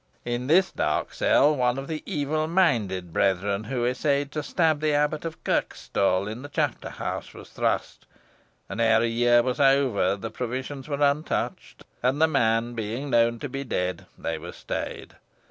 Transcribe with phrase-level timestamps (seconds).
[0.25, 4.95] In this dark cell one of the evil minded brethren, who essayed to stab the
[4.95, 8.07] Abbot of Kirkstall in the chapter house, was thrust,
[8.67, 13.37] and ere a year was over, the provisions were untouched and the man being known
[13.41, 15.17] to be dead, they were stayed.